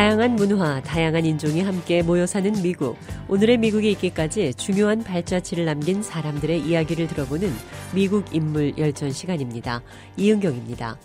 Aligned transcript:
다양한 0.00 0.36
문화, 0.36 0.80
다양한 0.80 1.26
인종이 1.26 1.60
함께 1.60 2.02
모여 2.02 2.24
사는 2.24 2.50
미국. 2.62 2.96
오늘의 3.28 3.58
미국이 3.58 3.90
있기까지 3.90 4.54
중요한 4.54 5.04
발자취를 5.04 5.66
남긴 5.66 6.02
사람들의 6.02 6.58
이야기를 6.58 7.06
들어보는 7.06 7.52
미국 7.94 8.34
인물 8.34 8.78
열전 8.78 9.12
시간입니다. 9.12 9.82
이은경입니다. 10.16 10.98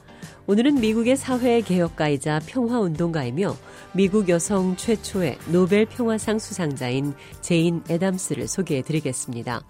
오늘은 0.47 0.75
미국의 0.75 1.17
사회 1.17 1.59
개혁가이자 1.59 2.39
평화운동가이며 2.47 3.57
미국 3.91 4.29
여성 4.29 4.77
최초의 4.77 5.39
노벨 5.51 5.85
평화상 5.85 6.39
수상자인 6.39 7.15
제인 7.41 7.83
애담스를 7.89 8.47
소개해 8.47 8.81
드리겠습니다. 8.81 9.61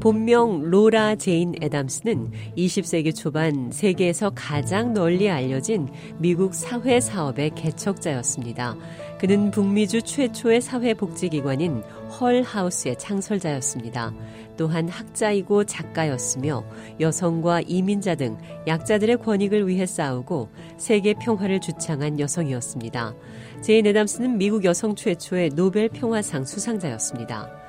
본명 0.00 0.62
로라 0.70 1.16
제인 1.16 1.54
애담스는 1.60 2.32
20세기 2.56 3.14
초반 3.14 3.70
세계에서 3.70 4.30
가장 4.34 4.94
널리 4.94 5.28
알려진 5.28 5.88
미국 6.18 6.54
사회 6.54 7.00
사업의 7.00 7.50
개척자였습니다. 7.54 8.76
그는 9.18 9.50
북미주 9.50 10.00
최초의 10.00 10.62
사회복지기관인 10.62 11.82
헐하우스의 12.18 12.98
창설자였습니다. 12.98 14.14
또한 14.56 14.88
학자이고 14.88 15.64
작가였으며 15.64 16.64
여성과 16.98 17.60
이민자 17.66 18.14
등 18.14 18.38
약자들의 18.66 19.18
권익을 19.18 19.68
위해 19.68 19.84
싸우고 19.84 20.48
세계 20.78 21.12
평화를 21.12 21.60
주창한 21.60 22.18
여성이었습니다. 22.18 23.14
제인 23.60 23.86
애담스는 23.86 24.38
미국 24.38 24.64
여성 24.64 24.94
최초의 24.94 25.50
노벨 25.50 25.90
평화상 25.90 26.46
수상자였습니다. 26.46 27.59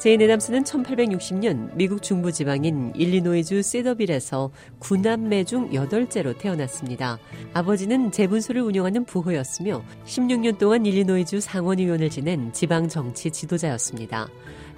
제인 0.00 0.22
애담스는 0.22 0.64
1860년 0.64 1.74
미국 1.74 2.02
중부지방인 2.02 2.94
일리노이주 2.96 3.60
세더빌에서 3.60 4.50
구남매 4.78 5.44
중 5.44 5.74
여덟째로 5.74 6.38
태어났습니다. 6.38 7.18
아버지는 7.52 8.10
제분소를 8.10 8.62
운영하는 8.62 9.04
부호였으며 9.04 9.84
16년 10.06 10.56
동안 10.56 10.86
일리노이주 10.86 11.40
상원의원을 11.40 12.08
지낸 12.08 12.50
지방 12.54 12.88
정치 12.88 13.30
지도자였습니다. 13.30 14.26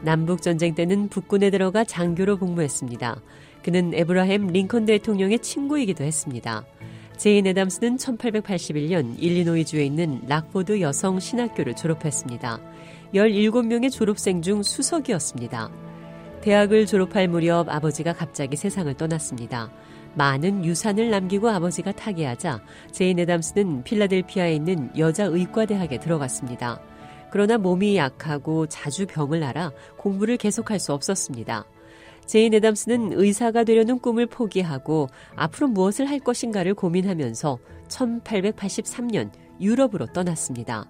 남북전쟁 0.00 0.74
때는 0.74 1.08
북군에 1.08 1.50
들어가 1.50 1.84
장교로 1.84 2.38
복무했습니다. 2.38 3.22
그는 3.62 3.94
에브라햄 3.94 4.48
링컨 4.48 4.86
대통령의 4.86 5.38
친구이기도 5.38 6.02
했습니다. 6.02 6.64
제인 7.16 7.46
애담스는 7.46 7.98
1881년 7.98 9.14
일리노이주에 9.22 9.84
있는 9.84 10.20
락포드 10.26 10.80
여성 10.80 11.20
신학교를 11.20 11.76
졸업했습니다. 11.76 12.58
17명의 13.14 13.90
졸업생 13.90 14.40
중 14.42 14.62
수석이었습니다. 14.62 15.70
대학을 16.40 16.86
졸업할 16.86 17.28
무렵 17.28 17.68
아버지가 17.68 18.14
갑자기 18.14 18.56
세상을 18.56 18.92
떠났습니다. 18.94 19.70
많은 20.14 20.64
유산을 20.64 21.10
남기고 21.10 21.48
아버지가 21.48 21.92
타계하자 21.92 22.62
제인 22.90 23.18
애담스는 23.18 23.84
필라델피아에 23.84 24.54
있는 24.54 24.90
여자 24.98 25.24
의과대학에 25.24 26.00
들어갔습니다. 26.00 26.80
그러나 27.30 27.56
몸이 27.58 27.96
약하고 27.96 28.66
자주 28.66 29.06
병을 29.06 29.42
앓아 29.42 29.72
공부를 29.96 30.36
계속할 30.36 30.78
수 30.78 30.92
없었습니다. 30.92 31.64
제인 32.26 32.54
애담스는 32.54 33.12
의사가 33.12 33.64
되려는 33.64 33.98
꿈을 33.98 34.26
포기하고 34.26 35.08
앞으로 35.34 35.68
무엇을 35.68 36.08
할 36.08 36.18
것인가를 36.18 36.74
고민하면서 36.74 37.58
1883년 37.88 39.30
유럽으로 39.60 40.06
떠났습니다. 40.06 40.86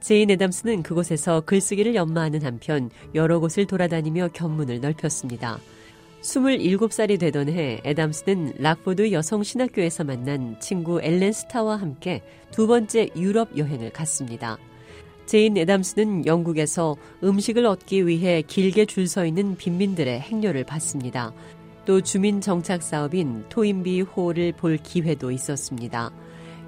제인 0.00 0.30
애담스는 0.30 0.82
그곳에서 0.82 1.42
글쓰기를 1.42 1.94
연마하는 1.94 2.42
한편 2.42 2.90
여러 3.14 3.38
곳을 3.38 3.66
돌아다니며 3.66 4.30
견문을 4.32 4.80
넓혔습니다. 4.80 5.58
27살이 6.22 7.18
되던 7.18 7.48
해 7.48 7.80
애담스는 7.84 8.54
락포드 8.58 9.12
여성 9.12 9.42
신학교에서 9.42 10.04
만난 10.04 10.58
친구 10.60 11.00
엘렌 11.02 11.32
스타와 11.32 11.76
함께 11.76 12.22
두 12.50 12.66
번째 12.66 13.08
유럽 13.16 13.56
여행을 13.56 13.90
갔습니다. 13.90 14.58
제인 15.26 15.56
애담스는 15.56 16.26
영국에서 16.26 16.96
음식을 17.22 17.64
얻기 17.64 18.06
위해 18.06 18.42
길게 18.42 18.86
줄 18.86 19.06
서 19.06 19.24
있는 19.24 19.56
빈민들의 19.56 20.20
행렬을 20.20 20.64
봤습니다. 20.64 21.32
또 21.86 22.00
주민 22.00 22.40
정착 22.40 22.82
사업인 22.82 23.44
토인비 23.48 24.02
홀을 24.02 24.52
볼 24.52 24.76
기회도 24.76 25.30
있었습니다. 25.30 26.10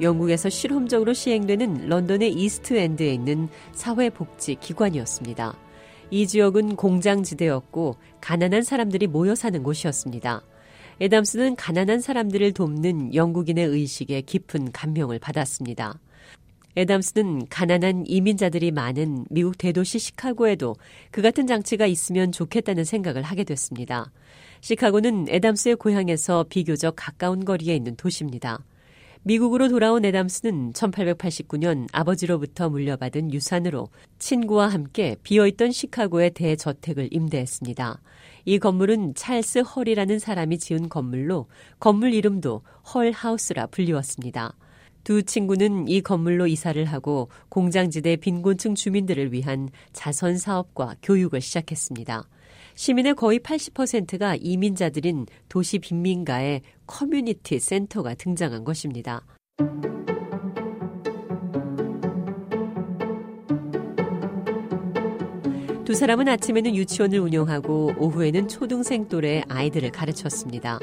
영국에서 0.00 0.48
실험적으로 0.48 1.12
시행되는 1.12 1.88
런던의 1.88 2.32
이스트엔드에 2.32 3.12
있는 3.12 3.48
사회복지 3.72 4.56
기관이었습니다. 4.56 5.56
이 6.10 6.26
지역은 6.26 6.76
공장지대였고 6.76 7.96
가난한 8.20 8.62
사람들이 8.62 9.06
모여 9.06 9.34
사는 9.34 9.62
곳이었습니다. 9.62 10.42
에담스는 11.00 11.56
가난한 11.56 12.00
사람들을 12.00 12.52
돕는 12.52 13.14
영국인의 13.14 13.66
의식에 13.66 14.20
깊은 14.20 14.72
감명을 14.72 15.18
받았습니다. 15.18 15.98
에담스는 16.76 17.48
가난한 17.48 18.04
이민자들이 18.06 18.70
많은 18.70 19.26
미국 19.30 19.58
대도시 19.58 19.98
시카고에도 19.98 20.76
그 21.10 21.20
같은 21.20 21.46
장치가 21.46 21.86
있으면 21.86 22.32
좋겠다는 22.32 22.84
생각을 22.84 23.22
하게 23.22 23.44
됐습니다. 23.44 24.10
시카고는 24.60 25.26
에담스의 25.28 25.76
고향에서 25.76 26.46
비교적 26.48 26.94
가까운 26.96 27.44
거리에 27.44 27.74
있는 27.74 27.96
도시입니다. 27.96 28.60
미국으로 29.24 29.68
돌아온 29.68 30.04
애담스는 30.04 30.72
1889년 30.72 31.86
아버지로부터 31.92 32.68
물려받은 32.68 33.32
유산으로 33.32 33.88
친구와 34.18 34.66
함께 34.66 35.16
비어있던 35.22 35.70
시카고의 35.70 36.32
대저택을 36.32 37.08
임대했습니다. 37.12 38.00
이 38.46 38.58
건물은 38.58 39.14
찰스 39.14 39.60
헐이라는 39.60 40.18
사람이 40.18 40.58
지은 40.58 40.88
건물로 40.88 41.46
건물 41.78 42.14
이름도 42.14 42.62
헐 42.92 43.12
하우스라 43.12 43.66
불리웠습니다. 43.68 44.56
두 45.04 45.22
친구는 45.22 45.86
이 45.86 46.00
건물로 46.00 46.48
이사를 46.48 46.84
하고 46.84 47.28
공장지대 47.48 48.16
빈곤층 48.16 48.74
주민들을 48.74 49.32
위한 49.32 49.68
자선 49.92 50.36
사업과 50.36 50.96
교육을 51.00 51.40
시작했습니다. 51.40 52.24
시민의 52.74 53.14
거의 53.14 53.38
80%가 53.38 54.36
이민자들인 54.36 55.26
도시 55.48 55.78
빈민가에 55.78 56.60
커뮤니티 56.86 57.58
센터가 57.58 58.14
등장한 58.14 58.64
것입니다. 58.64 59.24
두 65.92 65.94
사람은 65.94 66.26
아침에는 66.26 66.74
유치원을 66.74 67.18
운영하고 67.18 67.92
오후에는 67.98 68.48
초등생 68.48 69.08
또래 69.08 69.42
아이들을 69.48 69.90
가르쳤습니다. 69.90 70.78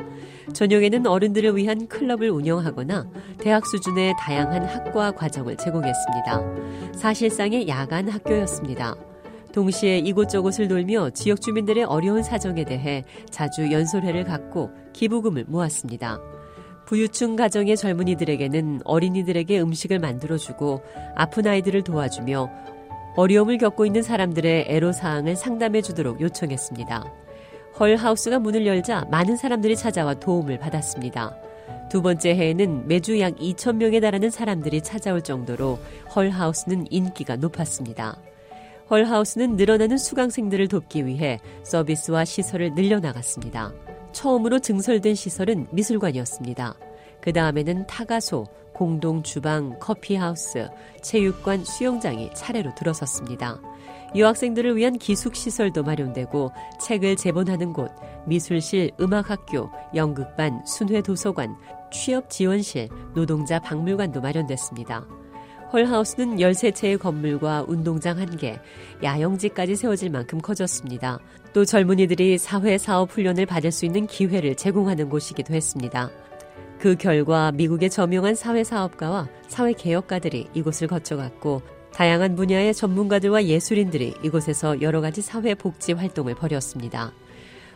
저녁에는 0.53 1.07
어른들을 1.07 1.55
위한 1.55 1.87
클럽을 1.87 2.29
운영하거나 2.29 3.09
대학 3.39 3.65
수준의 3.65 4.13
다양한 4.19 4.65
학과 4.65 5.11
과정을 5.11 5.57
제공했습니다. 5.57 6.93
사실상의 6.93 7.67
야간 7.67 8.07
학교였습니다. 8.07 9.08
동시에 9.51 9.99
이곳저곳을 9.99 10.67
돌며 10.67 11.09
지역 11.11 11.41
주민들의 11.41 11.83
어려운 11.83 12.23
사정에 12.23 12.63
대해 12.63 13.03
자주 13.29 13.71
연설회를 13.71 14.23
갖고 14.23 14.71
기부금을 14.93 15.45
모았습니다. 15.47 16.19
부유층 16.85 17.35
가정의 17.35 17.77
젊은이들에게는 17.77 18.81
어린이들에게 18.83 19.61
음식을 19.61 19.99
만들어주고 19.99 20.81
아픈 21.15 21.45
아이들을 21.45 21.83
도와주며 21.83 22.49
어려움을 23.15 23.57
겪고 23.57 23.85
있는 23.85 24.01
사람들의 24.01 24.65
애로사항을 24.67 25.35
상담해 25.35 25.81
주도록 25.81 26.21
요청했습니다. 26.21 27.13
헐하우스가 27.79 28.39
문을 28.39 28.65
열자 28.65 29.05
많은 29.11 29.37
사람들이 29.37 29.75
찾아와 29.75 30.13
도움을 30.15 30.57
받았습니다. 30.57 31.35
두 31.89 32.01
번째 32.01 32.35
해에는 32.35 32.87
매주 32.87 33.19
약 33.19 33.35
2,000명에 33.35 34.01
달하는 34.01 34.29
사람들이 34.29 34.81
찾아올 34.81 35.21
정도로 35.21 35.79
헐하우스는 36.15 36.87
인기가 36.89 37.35
높았습니다. 37.35 38.17
헐하우스는 38.89 39.55
늘어나는 39.55 39.97
수강생들을 39.97 40.67
돕기 40.67 41.05
위해 41.05 41.39
서비스와 41.63 42.25
시설을 42.25 42.73
늘려나갔습니다. 42.73 43.71
처음으로 44.11 44.59
증설된 44.59 45.13
시설은 45.13 45.67
미술관이었습니다. 45.71 46.75
그 47.21 47.33
다음에는 47.33 47.85
타가소, 47.85 48.45
공동 48.73 49.21
주방, 49.21 49.77
커피하우스, 49.79 50.69
체육관, 51.03 51.63
수영장이 51.63 52.31
차례로 52.33 52.73
들어섰습니다. 52.75 53.59
유학생들을 54.15 54.75
위한 54.75 54.97
기숙시설도 54.97 55.83
마련되고 55.83 56.51
책을 56.81 57.15
재본하는 57.15 57.73
곳, 57.73 57.91
미술실, 58.25 58.91
음악학교, 58.99 59.69
연극반, 59.93 60.65
순회도서관, 60.65 61.55
취업지원실, 61.91 62.89
노동자 63.13 63.59
박물관도 63.59 64.21
마련됐습니다. 64.21 65.05
헐하우스는 65.71 66.37
13채의 66.37 66.97
건물과 66.97 67.65
운동장 67.67 68.17
1개, 68.17 68.59
야영지까지 69.03 69.75
세워질 69.75 70.09
만큼 70.09 70.39
커졌습니다. 70.41 71.19
또 71.53 71.63
젊은이들이 71.63 72.39
사회 72.39 72.77
사업 72.77 73.11
훈련을 73.11 73.45
받을 73.45 73.71
수 73.71 73.85
있는 73.85 74.07
기회를 74.07 74.55
제공하는 74.55 75.09
곳이기도 75.09 75.53
했습니다. 75.53 76.09
그 76.79 76.95
결과 76.95 77.51
미국의 77.51 77.89
저명한 77.91 78.35
사회 78.35 78.63
사업가와 78.63 79.27
사회 79.47 79.73
개혁가들이 79.73 80.47
이곳을 80.53 80.87
거쳐갔고 80.87 81.61
다양한 81.93 82.35
분야의 82.35 82.73
전문가들과 82.73 83.45
예술인들이 83.45 84.15
이곳에서 84.23 84.81
여러 84.81 85.01
가지 85.01 85.21
사회 85.21 85.53
복지 85.53 85.93
활동을 85.93 86.33
벌였습니다. 86.33 87.11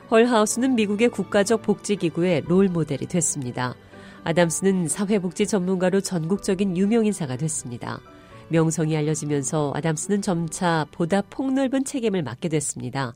헐하우스는 0.09 0.75
미국의 0.75 1.09
국가적 1.09 1.61
복지기구의 1.61 2.43
롤 2.47 2.69
모델이 2.69 3.05
됐습니다. 3.07 3.75
아담스는 4.23 4.87
사회복지 4.87 5.45
전문가로 5.45 5.99
전국적인 5.99 6.77
유명인사가 6.77 7.35
됐습니다. 7.35 7.99
명성이 8.47 8.95
알려지면서 8.95 9.73
아담스는 9.75 10.21
점차 10.21 10.85
보다 10.91 11.21
폭넓은 11.21 11.83
책임을 11.83 12.23
맡게 12.23 12.49
됐습니다. 12.49 13.15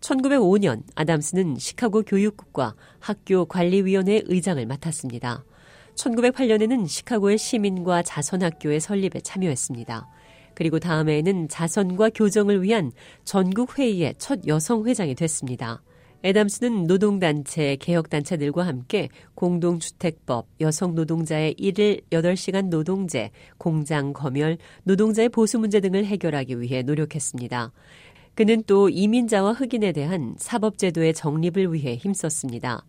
1905년 0.00 0.82
아담스는 0.94 1.56
시카고 1.58 2.02
교육국과 2.02 2.74
학교 3.00 3.44
관리위원회 3.44 4.22
의장을 4.26 4.64
맡았습니다. 4.64 5.44
1908년에는 5.94 6.86
시카고의 6.86 7.38
시민과 7.38 8.02
자선학교의 8.02 8.80
설립에 8.80 9.20
참여했습니다. 9.22 10.08
그리고 10.54 10.78
다음 10.78 11.08
해에는 11.10 11.48
자선과 11.48 12.10
교정을 12.14 12.62
위한 12.62 12.92
전국 13.24 13.78
회의의 13.78 14.14
첫 14.18 14.40
여성 14.46 14.86
회장이 14.86 15.14
됐습니다. 15.14 15.82
애담스는 16.26 16.88
노동단체, 16.88 17.76
개혁단체들과 17.76 18.66
함께 18.66 19.10
공동주택법, 19.36 20.48
여성 20.60 20.96
노동자의 20.96 21.54
1일 21.54 22.02
8시간 22.10 22.68
노동제, 22.68 23.30
공장 23.58 24.12
검열, 24.12 24.58
노동자의 24.82 25.28
보수 25.28 25.60
문제 25.60 25.78
등을 25.78 26.04
해결하기 26.04 26.60
위해 26.60 26.82
노력했습니다. 26.82 27.70
그는 28.34 28.64
또 28.66 28.88
이민자와 28.88 29.52
흑인에 29.52 29.92
대한 29.92 30.34
사법제도의 30.36 31.14
정립을 31.14 31.72
위해 31.72 31.94
힘썼습니다. 31.94 32.84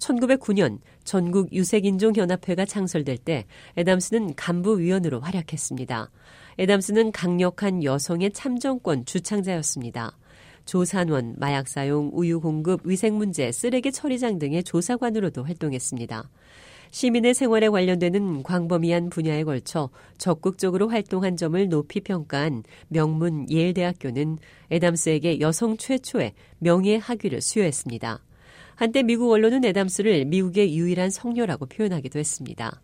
1909년 0.00 0.80
전국 1.04 1.52
유색인종연합회가 1.52 2.64
창설될 2.64 3.18
때 3.18 3.44
애담스는 3.76 4.34
간부위원으로 4.34 5.20
활약했습니다. 5.20 6.10
애담스는 6.58 7.12
강력한 7.12 7.84
여성의 7.84 8.32
참정권 8.32 9.04
주창자였습니다. 9.04 10.18
조산원, 10.70 11.34
마약 11.36 11.66
사용, 11.66 12.12
우유 12.14 12.40
공급, 12.40 12.82
위생 12.84 13.18
문제, 13.18 13.50
쓰레기 13.50 13.90
처리장 13.90 14.38
등의 14.38 14.62
조사관으로도 14.62 15.42
활동했습니다. 15.42 16.30
시민의 16.92 17.34
생활에 17.34 17.68
관련되는 17.68 18.44
광범위한 18.44 19.10
분야에 19.10 19.42
걸쳐 19.42 19.90
적극적으로 20.16 20.88
활동한 20.88 21.36
점을 21.36 21.68
높이 21.68 21.98
평가한 21.98 22.62
명문 22.86 23.50
예일대학교는 23.50 24.38
에담스에게 24.70 25.40
여성 25.40 25.76
최초의 25.76 26.34
명예 26.60 26.98
학위를 26.98 27.40
수여했습니다. 27.40 28.22
한때 28.76 29.02
미국 29.02 29.32
언론은 29.32 29.64
에담스를 29.64 30.26
미국의 30.26 30.78
유일한 30.78 31.10
성녀라고 31.10 31.66
표현하기도 31.66 32.16
했습니다. 32.16 32.80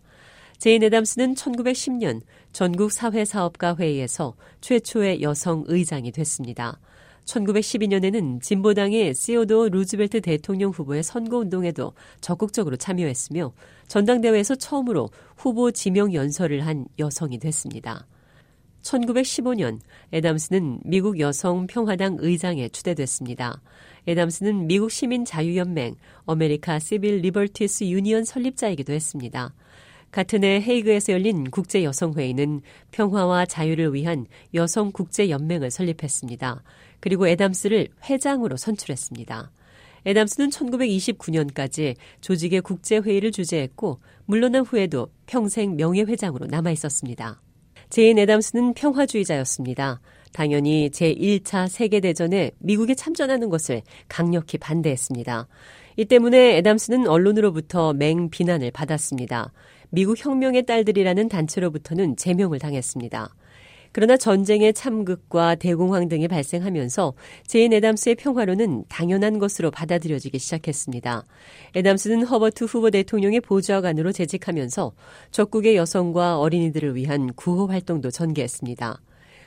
제인 0.59 0.83
에담스는 0.83 1.35
1910년 1.35 2.23
전국 2.51 2.91
사회사업가 2.91 3.77
회의에서 3.77 4.35
최초의 4.61 5.23
여성 5.23 5.63
의장이 5.69 6.11
됐습니다. 6.11 6.81
1912년에는 7.27 8.41
진보당의 8.41 9.15
시오도 9.15 9.69
루즈벨트 9.69 10.21
대통령 10.21 10.71
후보의 10.71 11.03
선거운동에도 11.03 11.93
적극적으로 12.21 12.77
참여했으며 12.77 13.53
전당대회에서 13.89 14.55
처음으로 14.55 15.11
후보 15.37 15.71
지명 15.71 16.15
연설을 16.15 16.65
한 16.65 16.87
여성이 16.99 17.39
됐습니다. 17.39 18.07
1915년 18.83 19.81
에담스는 20.13 20.81
미국 20.85 21.19
여성 21.19 21.67
평화당 21.67 22.19
의장에 22.21 22.69
추대됐습니다. 22.69 23.61
에담스는 24.07 24.69
미국 24.69 24.93
시민 24.93 25.25
자유연맹 25.25 25.97
American 26.25 26.79
Civil 26.79 27.19
Liberties 27.19 27.85
Union 27.85 28.25
설립자이기도 28.25 28.93
했습니다. 28.93 29.53
같은 30.13 30.45
해 30.45 30.63
헤이그에서 30.67 31.13
열린 31.13 31.51
국제 31.51 31.83
여성 31.83 32.15
회의는 32.15 32.63
평화와 32.93 33.45
자유를 33.45 33.93
위한 33.93 34.27
여성 34.55 34.93
국제 34.93 35.29
연맹을 35.29 35.73
설립했습니다. 35.73 36.63
그리고 37.01 37.27
에담스를 37.27 37.89
회장으로 38.09 38.57
선출했습니다. 38.57 39.51
에담스는 40.07 40.51
1929년까지 40.51 41.97
조직의 42.21 42.61
국제회의를 42.61 43.33
주재했고 43.33 44.01
물러난 44.25 44.63
후에도 44.63 45.09
평생 45.27 45.77
명예회장으로 45.77 46.47
남아 46.47 46.71
있었습니다. 46.73 47.43
제인 47.91 48.19
에담스는 48.19 48.75
평화주의자였습니다. 48.75 50.01
당연히 50.33 50.91
제1차 50.91 51.69
세계대전에 51.69 52.53
미국이 52.59 52.95
참전하는 52.95 53.49
것을 53.49 53.83
강력히 54.09 54.59
반대했습니다. 54.59 55.49
이 55.97 56.05
때문에 56.05 56.59
에담스는 56.59 57.07
언론으로부터 57.09 57.95
맹비난을 57.95 58.71
받았습니다. 58.71 59.53
미국 59.91 60.23
혁명의 60.23 60.67
딸들이라는 60.67 61.29
단체로부터는 61.29 62.17
제명을 62.17 62.59
당했습니다. 62.59 63.35
그러나 63.93 64.17
전쟁의 64.17 64.75
참극과 64.75 65.55
대공황 65.57 66.09
등이 66.09 66.29
발생하면서 66.29 67.15
제인 67.47 67.73
에담스의 67.73 68.17
평화론은 68.17 68.85
당연한 68.89 69.39
것으로 69.39 69.71
받아들여지기 69.71 70.39
시작했습니다. 70.39 71.25
에담스는 71.75 72.25
허버트 72.25 72.65
후버 72.65 72.91
대통령의 72.91 73.41
보좌관으로 73.41 74.13
재직하면서 74.13 74.93
적국의 75.31 75.77
여성과 75.77 76.39
어린이들을 76.39 76.95
위한 76.95 77.33
구호 77.35 77.67
활동도 77.67 78.11
전개했습니다. 78.11 79.01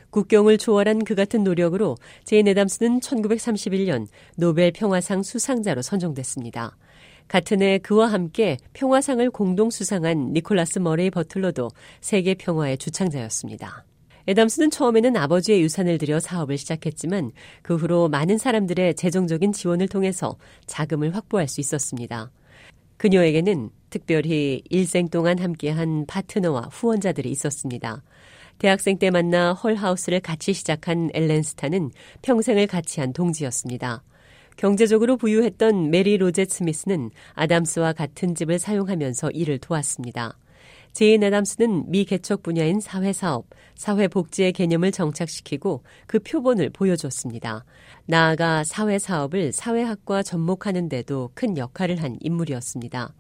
국경을 0.10 0.58
초월한 0.58 1.04
그 1.04 1.16
같은 1.16 1.44
노력으로 1.44 1.98
제인 2.24 2.48
에담스는 2.48 3.00
1931년 3.00 4.08
노벨 4.36 4.72
평화상 4.72 5.22
수상자로 5.22 5.82
선정됐습니다. 5.82 6.76
같은 7.28 7.62
해 7.62 7.78
그와 7.78 8.08
함께 8.08 8.58
평화상을 8.74 9.30
공동 9.30 9.70
수상한 9.70 10.34
니콜라스 10.34 10.80
머레이 10.80 11.12
버틀러도 11.12 11.70
세계 12.02 12.34
평화의 12.34 12.80
주창자였습니다. 12.80 13.86
에담스는 14.30 14.70
처음에는 14.70 15.18
아버지의 15.18 15.64
유산을 15.64 15.98
들여 15.98 16.20
사업을 16.20 16.60
시작했지만 16.60 17.31
그 17.64 17.76
후로 17.76 18.10
많은 18.10 18.38
사람들의 18.38 18.94
재정적인 18.94 19.54
지원을 19.54 19.88
통해서 19.88 20.38
자금을 20.68 21.16
확보할 21.16 21.48
수 21.48 21.60
있었습니다. 21.62 22.30
그녀에게는 22.98 23.72
특별히 23.90 24.62
일생 24.70 25.08
동안 25.08 25.40
함께한 25.40 26.06
파트너와 26.06 26.70
후원자들이 26.72 27.28
있었습니다. 27.31 28.04
대학생 28.60 29.00
때 29.00 29.10
만나 29.10 29.54
헐하우스를 29.54 30.20
같이 30.20 30.54
시작한 30.54 31.10
엘렌 31.16 31.42
스타는 31.42 31.90
평생을 32.22 32.68
같이 32.68 33.00
한 33.00 33.14
동지였습니다. 33.14 34.04
경제적으로 34.58 35.18
부유했던 35.18 35.90
메리 35.90 36.18
로제 36.18 36.46
스미스는 36.46 37.10
아담스와 37.34 37.94
같은 37.94 38.36
집을 38.36 38.60
사용하면서 38.60 39.31
일을 39.31 39.58
도왔습니다. 39.58 40.38
제인 40.92 41.24
애담스는 41.24 41.92
미개척 41.92 42.44
분야인 42.44 42.80
사회사업, 42.80 43.46
사회복지의 43.76 44.52
개념을 44.54 44.92
정착시키고 44.92 45.84
그 46.08 46.20
표본을 46.20 46.72
보여줬습니다. 46.72 47.64
나아가 48.06 48.64
사회사업을 48.64 49.52
사회학과 49.52 50.24
접목하는 50.24 50.90
데도 50.90 51.31
큰 51.34 51.58
역할을 51.58 52.02
한 52.02 52.18
인물이었습니다. 52.19 53.14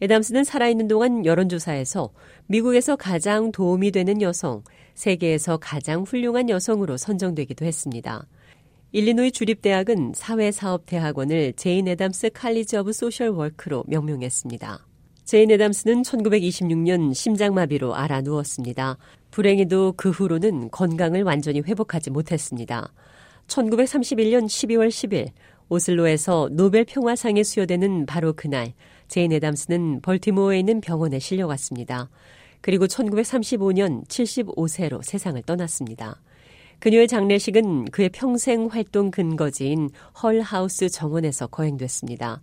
애담스는 0.00 0.42
살아있는 0.42 0.88
동안 0.88 1.24
여론조사에서 1.24 2.10
미국에서 2.46 2.96
가장 2.96 3.52
도움이 3.52 3.92
되는 3.92 4.20
여성, 4.20 4.64
세계에서 4.94 5.58
가장 5.58 6.02
훌륭한 6.02 6.48
여성으로 6.48 6.96
선정되기도 6.96 7.64
했습니다. 7.64 8.26
일리노이 8.90 9.30
주립대학은 9.30 10.12
사회사업대학원을 10.14 11.52
제인 11.54 11.86
애담스 11.86 12.30
칼리지 12.30 12.76
오브 12.78 12.92
소셜 12.92 13.28
워크로 13.28 13.84
명명했습니다. 13.86 14.91
제인 15.32 15.50
애담스는 15.50 16.02
1926년 16.02 17.14
심장마비로 17.14 17.94
앓아 17.94 18.20
누웠습니다. 18.20 18.98
불행히도 19.30 19.94
그 19.96 20.10
후로는 20.10 20.70
건강을 20.70 21.22
완전히 21.22 21.62
회복하지 21.62 22.10
못했습니다. 22.10 22.92
1931년 23.46 24.44
12월 24.44 24.88
10일 24.88 25.30
오슬로에서 25.70 26.50
노벨 26.52 26.84
평화상이 26.84 27.42
수여되는 27.42 28.04
바로 28.04 28.34
그날 28.34 28.74
제인 29.08 29.32
애담스는 29.32 30.02
벌티모어에 30.02 30.58
있는 30.58 30.82
병원에 30.82 31.18
실려갔습니다. 31.18 32.10
그리고 32.60 32.86
1935년 32.86 34.06
75세로 34.08 35.02
세상을 35.02 35.40
떠났습니다. 35.44 36.20
그녀의 36.78 37.08
장례식은 37.08 37.86
그의 37.86 38.10
평생 38.10 38.66
활동 38.66 39.10
근거지인 39.10 39.88
헐 40.22 40.42
하우스 40.42 40.90
정원에서 40.90 41.46
거행됐습니다. 41.46 42.42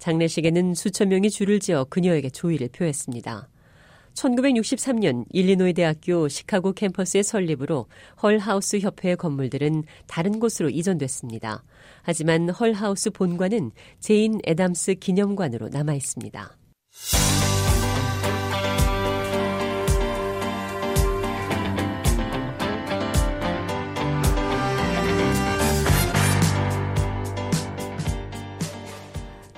장례식에는 0.00 0.74
수천 0.74 1.10
명이 1.10 1.30
줄을 1.30 1.60
지어 1.60 1.84
그녀에게 1.84 2.30
조의를 2.30 2.70
표했습니다. 2.72 3.48
1963년 4.14 5.24
일리노이 5.30 5.72
대학교 5.74 6.26
시카고 6.28 6.72
캠퍼스의 6.72 7.22
설립으로 7.22 7.86
헐하우스 8.22 8.80
협회의 8.80 9.16
건물들은 9.16 9.84
다른 10.06 10.40
곳으로 10.40 10.68
이전됐습니다. 10.68 11.62
하지만 12.02 12.50
헐하우스 12.50 13.10
본관은 13.10 13.70
제인 14.00 14.40
애담스 14.46 14.94
기념관으로 14.94 15.68
남아 15.68 15.94
있습니다. 15.94 16.56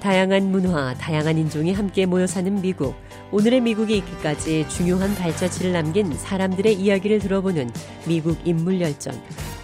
다양한 0.03 0.51
문화, 0.51 0.95
다양한 0.95 1.39
인종이 1.39 1.73
함께 1.73 2.07
모여 2.07 2.27
사는 2.27 2.61
미국. 2.61 2.97
오늘의 3.31 3.61
미국이 3.61 3.99
있기까지 3.99 4.69
중요한 4.69 5.15
발자취를 5.15 5.71
남긴 5.71 6.13
사람들의 6.13 6.75
이야기를 6.75 7.21
들어보는 7.21 7.71
미국 8.09 8.37
인물열전. 8.45 9.15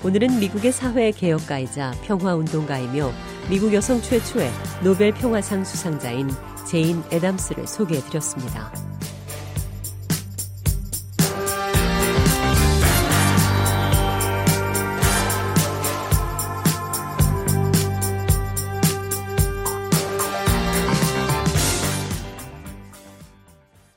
오늘은 0.05 0.39
미국의 0.39 0.71
사회 0.71 1.11
개혁가이자 1.11 1.93
평화운동가이며 2.05 3.13
미국 3.51 3.75
여성 3.75 4.01
최초의 4.01 4.49
노벨 4.85 5.13
평화상 5.13 5.65
수상자인 5.65 6.31
제인 6.65 7.03
애담스를 7.11 7.67
소개해 7.67 8.01
드렸습니다. 8.03 8.88